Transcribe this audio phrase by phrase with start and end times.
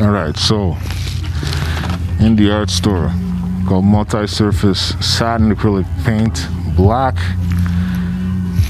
[0.00, 0.76] All right, so
[2.20, 3.12] in the art store,
[3.66, 7.16] got multi-surface satin acrylic paint, black.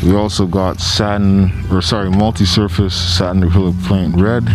[0.03, 4.49] We also got satin, or sorry, multi-surface satin acrylic paint, red.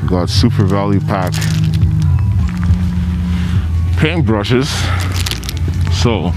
[0.00, 1.34] We got super value pack
[3.98, 4.70] paint brushes.
[6.00, 6.32] So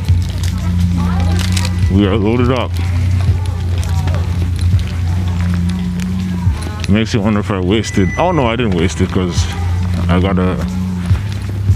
[1.90, 2.72] we are loaded up.
[6.92, 8.10] Makes you wonder if I wasted.
[8.18, 9.42] Oh no, I didn't waste it because
[10.10, 10.58] I gotta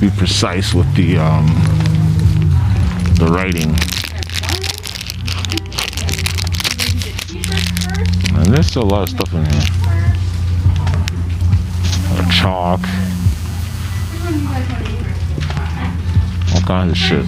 [0.02, 1.48] be precise with the um,
[3.16, 3.74] the writing.
[8.36, 9.62] And there's still a lot of stuff in here.
[12.30, 12.82] Chalk,
[16.54, 17.26] all kinds of shit.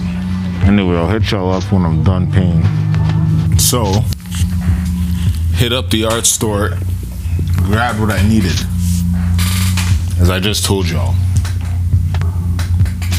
[0.68, 3.58] Anyway, I'll hit y'all up when I'm done painting.
[3.58, 4.04] So,
[5.54, 6.76] hit up the art store,
[7.68, 8.56] grabbed what I needed,
[10.22, 11.14] as I just told y'all.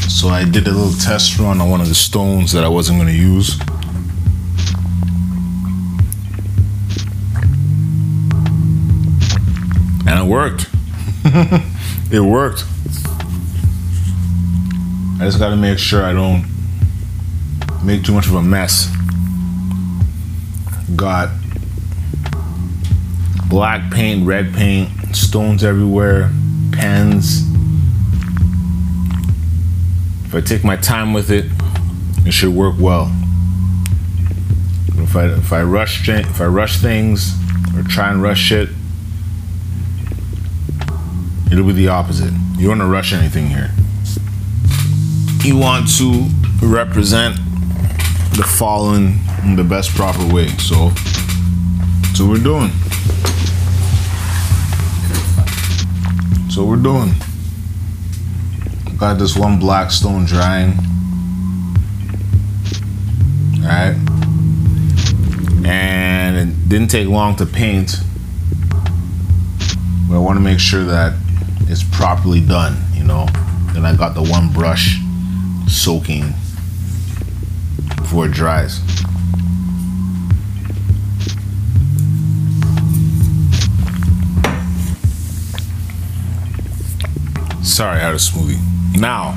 [0.08, 2.98] So I did a little test run on one of the stones that I wasn't
[2.98, 3.60] gonna use.
[10.08, 10.68] And it worked.
[12.12, 12.64] it worked.
[15.20, 16.44] I just gotta make sure I don't
[17.84, 18.92] make too much of a mess.
[20.96, 21.30] Got
[23.50, 26.30] black paint, red paint, stones everywhere,
[26.70, 27.42] pens.
[30.24, 31.46] If I take my time with it,
[32.24, 33.12] it should work well.
[34.96, 37.34] If I if I rush if I rush things
[37.76, 38.68] or try and rush it,
[41.50, 42.32] it'll be the opposite.
[42.56, 43.72] You don't want to rush anything here.
[45.42, 46.28] You want to
[46.62, 47.36] represent
[48.36, 50.46] the fallen in the best proper way.
[50.58, 50.90] So
[52.02, 52.70] that's what we're doing.
[56.50, 57.12] So we're doing.
[58.98, 60.72] Got this one black stone drying.
[63.60, 63.94] Alright.
[65.64, 67.98] And it didn't take long to paint.
[70.08, 71.16] But I want to make sure that
[71.68, 73.26] it's properly done, you know.
[73.72, 74.98] Then I got the one brush
[75.68, 76.34] soaking
[77.96, 78.80] before it dries.
[87.62, 88.58] Sorry, I had a smoothie.
[88.98, 89.32] Now,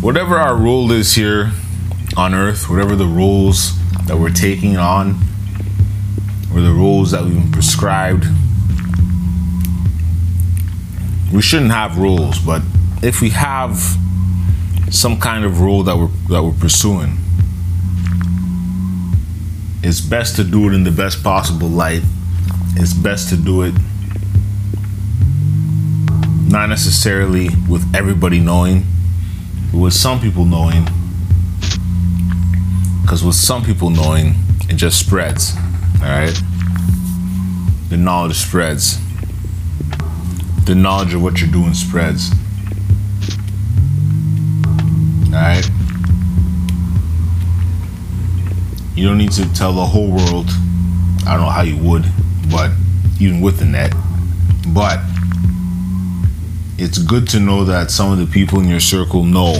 [0.00, 1.52] whatever our role is here
[2.16, 3.72] on Earth, whatever the roles
[4.06, 5.18] that we're taking on,
[6.52, 8.24] or the roles that we've been prescribed,
[11.32, 12.62] we shouldn't have rules, but
[13.02, 13.96] if we have
[14.90, 17.18] some kind of rule that we're that we're pursuing,
[19.82, 22.02] it's best to do it in the best possible light.
[22.76, 23.74] It's best to do it
[26.48, 28.84] not necessarily with everybody knowing,
[29.72, 30.84] but with some people knowing.
[33.02, 34.34] Because with some people knowing,
[34.68, 35.56] it just spreads.
[36.00, 36.34] All right,
[37.88, 39.00] the knowledge spreads
[40.66, 42.32] the knowledge of what you're doing spreads.
[45.26, 45.70] Alright?
[48.96, 50.48] You don't need to tell the whole world.
[51.24, 52.04] I don't know how you would,
[52.50, 52.70] but
[53.20, 53.92] even with the net.
[54.68, 55.00] But
[56.78, 59.54] it's good to know that some of the people in your circle know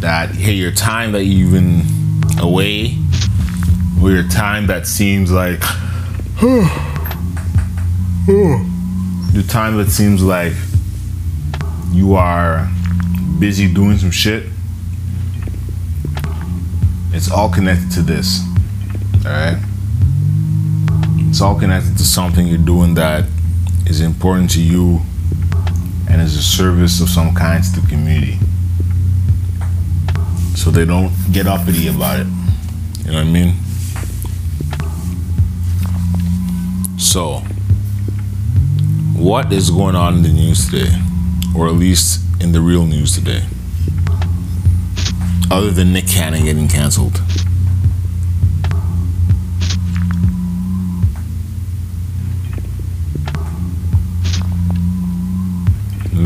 [0.00, 1.84] that, hey, your time that you've been
[2.38, 2.98] away,
[4.02, 5.60] or your time that seems like,
[8.26, 10.54] the time that seems like
[11.92, 12.68] you are
[13.38, 14.46] busy doing some shit,
[17.12, 18.42] it's all connected to this.
[19.24, 19.58] Alright?
[21.40, 23.24] It's all connected to something you're doing that
[23.86, 25.00] is important to you
[26.10, 28.38] and is a service of some kind to the community.
[30.54, 32.26] So they don't get uppity about it.
[33.06, 33.54] You know what I mean?
[36.98, 37.38] So,
[39.16, 40.92] what is going on in the news today,
[41.56, 43.46] or at least in the real news today,
[45.50, 47.18] other than Nick Cannon getting canceled?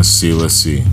[0.04, 0.84] Let's see, let's see.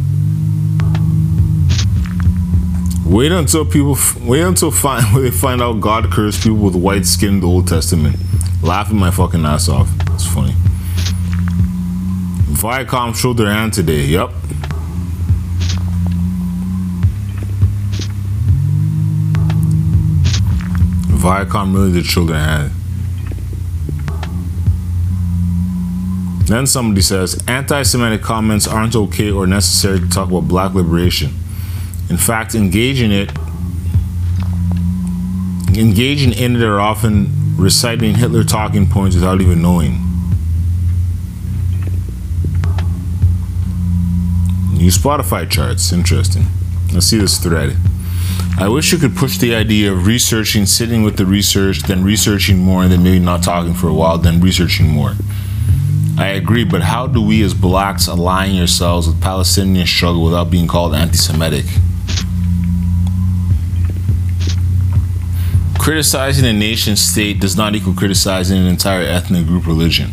[3.06, 7.06] Wait until people wait until find when they find out God cursed people with white
[7.06, 8.16] skin in the Old Testament.
[8.63, 9.90] Laughing my fucking ass off.
[10.12, 10.54] It's funny.
[12.54, 14.06] Viacom showed their hand today.
[14.06, 14.30] Yep.
[21.19, 22.81] Viacom really did show their hand.
[26.51, 31.33] Then somebody says anti Semitic comments aren't okay or necessary to talk about black liberation.
[32.09, 33.31] In fact, engaging it
[35.77, 39.94] engaging in it are often reciting Hitler talking points without even knowing.
[44.74, 46.48] New Spotify charts, interesting.
[46.92, 47.77] Let's see this thread.
[48.57, 52.59] I wish you could push the idea of researching, sitting with the research, then researching
[52.59, 55.15] more, and then maybe not talking for a while, then researching more.
[56.18, 60.68] I agree, but how do we as blacks align yourselves with Palestinian struggle without being
[60.68, 61.66] called anti-Semitic?
[65.80, 70.12] Criticizing a nation state does not equal criticizing an entire ethnic group religion.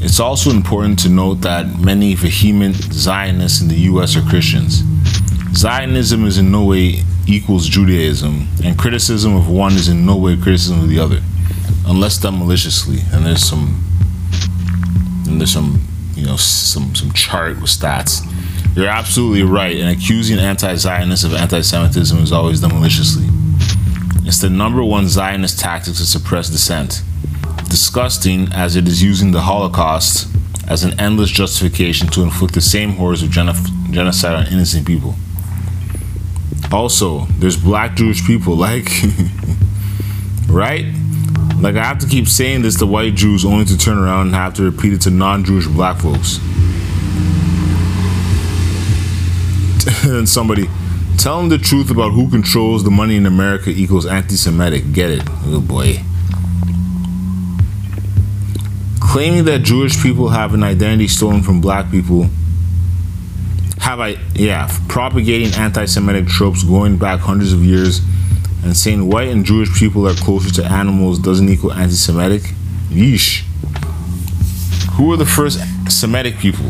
[0.00, 4.84] It's also important to note that many vehement Zionists in the US are Christians.
[5.52, 10.36] Zionism is in no way equals Judaism, and criticism of one is in no way
[10.36, 11.20] criticism of the other,
[11.86, 12.98] unless done maliciously.
[13.12, 13.82] And there's some,
[15.26, 15.80] and there's some,
[16.14, 18.20] you know, some some chart with stats.
[18.76, 23.26] You're absolutely right, and accusing anti-Zionists of anti-Semitism is always done maliciously.
[24.26, 27.02] It's the number one Zionist tactic to suppress dissent.
[27.70, 30.28] Disgusting as it is using the Holocaust
[30.68, 35.14] as an endless justification to inflict the same horrors of genocide on innocent people.
[36.72, 38.88] Also, there's black Jewish people, like,
[40.48, 40.86] right?
[41.60, 44.34] Like, I have to keep saying this to white Jews only to turn around and
[44.34, 46.38] have to repeat it to non Jewish black folks.
[50.04, 50.68] and somebody,
[51.16, 54.92] Tell them the truth about who controls the money in America equals anti Semitic.
[54.92, 55.22] Get it?
[55.46, 56.02] Oh boy.
[59.00, 62.28] Claiming that Jewish people have an identity stolen from black people.
[63.78, 68.00] Have I, yeah, propagating anti Semitic tropes going back hundreds of years
[68.66, 72.42] and saying white and Jewish people are closer to animals doesn't equal anti Semitic?
[72.88, 73.42] Yeesh.
[74.94, 76.66] Who were the first Semitic people?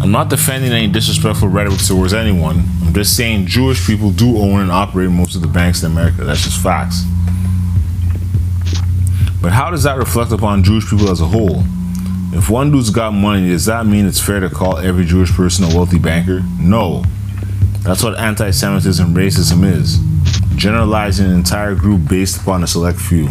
[0.00, 2.64] I'm not defending any disrespectful rhetoric towards anyone.
[2.82, 6.24] I'm just saying Jewish people do own and operate most of the banks in America.
[6.24, 7.02] That's just facts.
[9.42, 11.64] But how does that reflect upon Jewish people as a whole?
[12.32, 15.64] If one dude's got money, does that mean it's fair to call every Jewish person
[15.64, 16.42] a wealthy banker?
[16.58, 17.04] No.
[17.80, 19.98] That's what anti Semitism racism is
[20.56, 23.28] generalizing an entire group based upon a select few.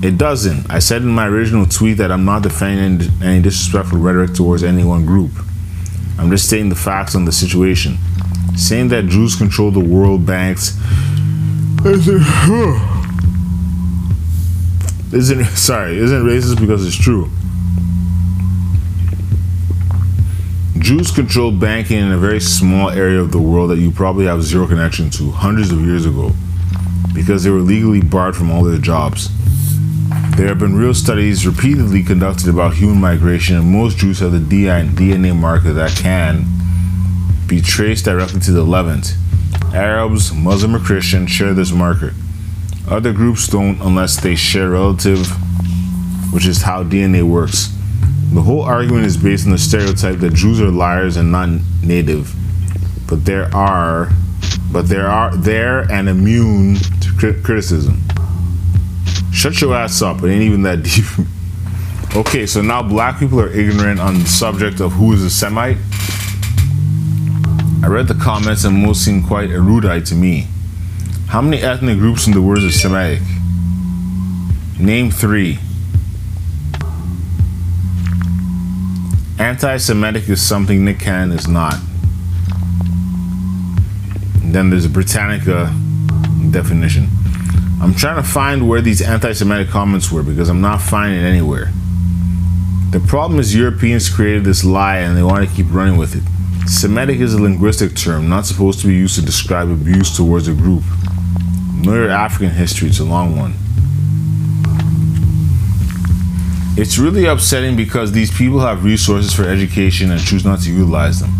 [0.00, 0.70] It doesn't.
[0.70, 4.84] I said in my original tweet that I'm not defending any disrespectful rhetoric towards any
[4.84, 5.32] one group.
[6.18, 7.98] I'm just stating the facts on the situation.
[8.56, 10.78] Saying that Jews control the world banks
[11.84, 12.22] isn't,
[15.12, 17.28] isn't sorry, isn't racist because it's true.
[20.78, 24.42] Jews controlled banking in a very small area of the world that you probably have
[24.42, 26.32] zero connection to hundreds of years ago
[27.14, 29.28] because they were legally barred from all their jobs.
[30.36, 34.38] There have been real studies repeatedly conducted about human migration, and most Jews have the
[34.38, 36.46] DNA marker that can
[37.46, 39.16] be traced directly to the Levant.
[39.74, 42.14] Arabs, Muslim, or Christian share this marker.
[42.88, 45.26] Other groups don't unless they share relative,
[46.32, 47.74] which is how DNA works.
[48.32, 51.48] The whole argument is based on the stereotype that Jews are liars and not
[51.82, 52.34] native,
[53.08, 54.10] but there are,
[54.70, 58.02] but there are there and immune to criticism.
[59.32, 60.22] Shut your ass up.
[60.22, 61.06] It ain't even that deep.
[62.16, 65.78] okay, so now black people are ignorant on the subject of who is a Semite.
[67.82, 70.48] I read the comments and most seem quite erudite to me.
[71.28, 73.22] How many ethnic groups in the world are Semitic?
[74.78, 75.58] Name three.
[79.38, 81.76] Anti Semitic is something Nick Cannon is not.
[84.42, 85.72] Then there's a Britannica
[86.50, 87.08] definition.
[87.80, 91.70] I'm trying to find where these anti Semitic comments were because I'm not finding anywhere.
[92.90, 96.68] The problem is Europeans created this lie and they want to keep running with it.
[96.68, 100.52] Semitic is a linguistic term, not supposed to be used to describe abuse towards a
[100.52, 100.82] group.
[101.74, 103.54] Know your African history, it's a long one.
[106.80, 111.20] It's really upsetting because these people have resources for education and choose not to utilize
[111.20, 111.32] them.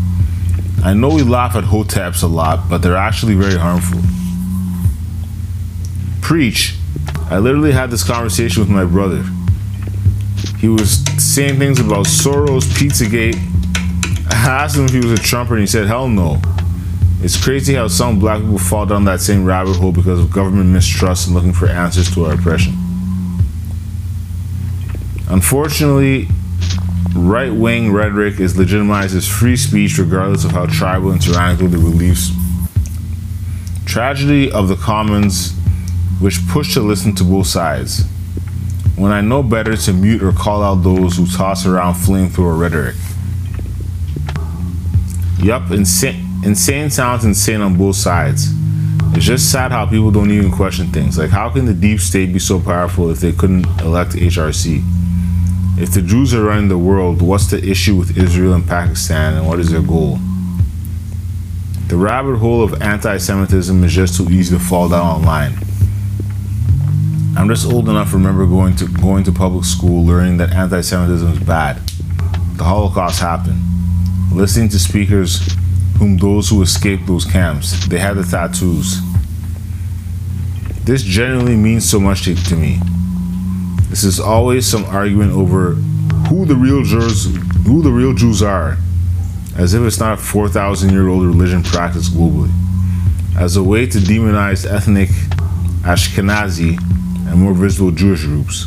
[0.84, 4.00] I know we laugh at hoteps a lot, but they're actually very harmful
[6.28, 6.76] preach,
[7.30, 9.24] I literally had this conversation with my brother.
[10.58, 13.36] He was saying things about Soros, Pizzagate.
[14.30, 16.38] I asked him if he was a Trumper, and he said, hell no.
[17.22, 20.68] It's crazy how some black people fall down that same rabbit hole because of government
[20.68, 22.74] mistrust and looking for answers to our oppression.
[25.30, 26.26] Unfortunately,
[27.14, 31.76] right wing rhetoric is legitimized as free speech regardless of how tribal and tyrannical the
[31.76, 32.30] beliefs.
[33.84, 35.52] Tragedy of the commons
[36.20, 38.04] which push to listen to both sides.
[38.96, 42.96] when I know better to mute or call out those who toss around flamethrower rhetoric.
[45.40, 48.48] Yup, insane, insane sounds insane on both sides.
[49.14, 51.16] It's just sad how people don't even question things.
[51.16, 54.97] Like, how can the deep state be so powerful if they couldn't elect HRC?
[55.80, 59.46] If the Jews are running the world, what's the issue with Israel and Pakistan and
[59.46, 60.18] what is their goal?
[61.86, 65.52] The rabbit hole of anti Semitism is just too easy to fall down online.
[67.36, 70.80] I'm just old enough to remember going to going to public school learning that anti
[70.80, 71.76] Semitism is bad.
[72.56, 73.62] The Holocaust happened.
[74.32, 75.40] Listening to speakers
[75.98, 79.00] whom those who escaped those camps, they had the tattoos.
[80.84, 82.80] This generally means so much to, to me.
[83.88, 85.72] This is always some argument over
[86.28, 87.34] who the real Jews
[87.66, 88.76] who the real Jews are,
[89.56, 92.50] as if it's not a 4,000 year old religion practiced globally,
[93.36, 95.08] as a way to demonize ethnic
[95.82, 96.78] Ashkenazi
[97.30, 98.66] and more visible Jewish groups.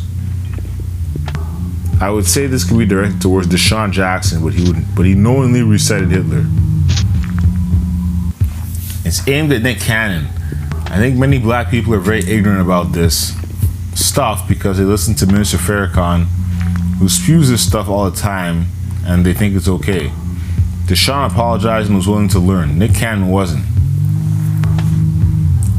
[1.99, 5.13] I would say this could be directed towards DeSean Jackson, but he would but he
[5.13, 6.45] knowingly recited Hitler.
[9.05, 10.25] It's aimed at Nick Cannon.
[10.85, 13.35] I think many black people are very ignorant about this
[13.93, 16.25] stuff because they listen to Minister Farrakhan,
[16.99, 18.67] who spews this stuff all the time,
[19.05, 20.11] and they think it's okay.
[20.85, 22.77] DeSean apologized and was willing to learn.
[22.77, 23.65] Nick Cannon wasn't.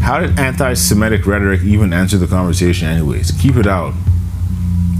[0.00, 3.30] How did anti Semitic rhetoric even enter the conversation, anyways?
[3.32, 3.94] Keep it out.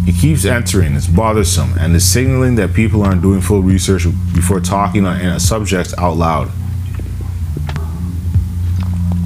[0.04, 4.04] It keeps entering, it's bothersome, and is signaling that people aren't doing full research
[4.34, 6.50] before talking on a subject out loud.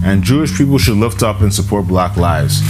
[0.05, 2.61] And Jewish people should lift up and support black lives.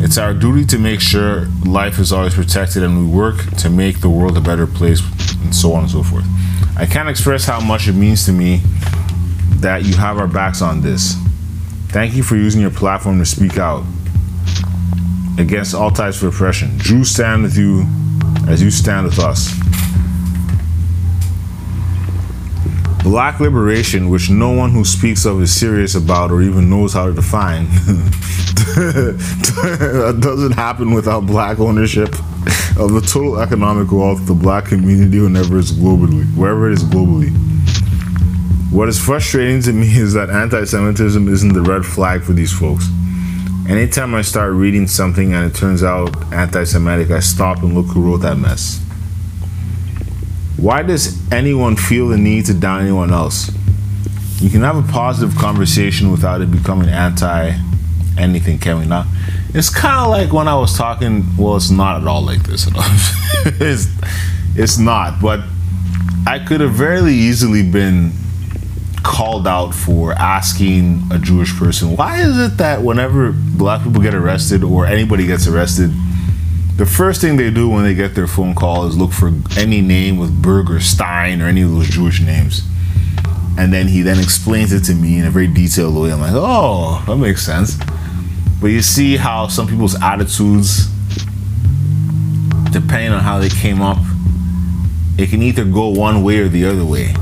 [0.00, 4.00] It's our duty to make sure life is always protected and we work to make
[4.00, 5.02] the world a better place,
[5.42, 6.24] and so on and so forth.
[6.76, 8.62] I can't express how much it means to me
[9.56, 11.14] that you have our backs on this.
[11.88, 13.84] Thank you for using your platform to speak out
[15.36, 16.78] against all types of oppression.
[16.78, 17.84] Jews stand with you
[18.46, 19.52] as you stand with us.
[23.02, 27.06] Black liberation, which no one who speaks of is serious about or even knows how
[27.06, 27.66] to define,
[30.20, 32.08] doesn't happen without black ownership
[32.78, 36.84] of the total economic wealth of the black community whenever it's globally, wherever it is
[36.84, 37.30] globally.
[38.70, 42.88] What is frustrating to me is that anti-Semitism isn't the red flag for these folks.
[43.68, 48.02] Anytime I start reading something and it turns out anti-Semitic, I stop and look who
[48.02, 48.84] wrote that mess.
[50.58, 53.50] Why does anyone feel the need to down anyone else?
[54.40, 57.56] You can have a positive conversation without it becoming anti
[58.18, 59.06] anything, can we not?
[59.54, 61.24] It's kind of like when I was talking.
[61.36, 62.82] Well, it's not at all like this at all.
[63.60, 63.86] it's,
[64.56, 65.40] it's not, but
[66.26, 68.12] I could have very easily been
[69.02, 74.14] called out for asking a Jewish person, why is it that whenever black people get
[74.14, 75.90] arrested or anybody gets arrested,
[76.78, 79.80] the first thing they do when they get their phone call is look for any
[79.80, 82.62] name with Berg or Stein or any of those Jewish names.
[83.58, 86.12] And then he then explains it to me in a very detailed way.
[86.12, 87.76] I'm like, oh, that makes sense.
[88.60, 90.86] But you see how some people's attitudes,
[92.70, 93.98] depending on how they came up,
[95.18, 97.12] it can either go one way or the other way.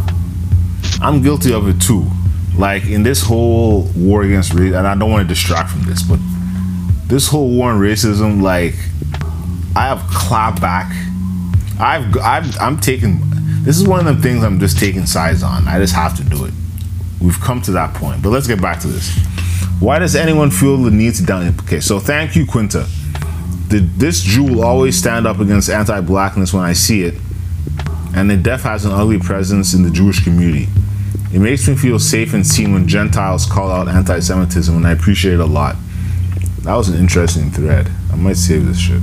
[1.00, 2.06] I'm guilty of it too.
[2.58, 6.02] Like in this whole war against race, and I don't want to distract from this,
[6.02, 6.20] but
[7.06, 8.74] this whole war on racism, like
[9.76, 10.90] I have clapped back.
[11.78, 13.20] I've, I've I'm taking.
[13.62, 15.68] This is one of the things I'm just taking sides on.
[15.68, 16.54] I just have to do it.
[17.20, 18.22] We've come to that point.
[18.22, 19.14] But let's get back to this.
[19.78, 21.54] Why does anyone feel the need to down?
[21.60, 22.86] Okay, so thank you, Quinta.
[23.68, 27.14] The, this Jew always stand up against anti-blackness when I see it,
[28.14, 30.68] and the deaf has an ugly presence in the Jewish community.
[31.34, 34.92] It makes me feel safe and seen when Gentiles call out anti Semitism, and I
[34.92, 35.76] appreciate it a lot.
[36.62, 37.90] That was an interesting thread.
[38.10, 39.02] I might save this shit.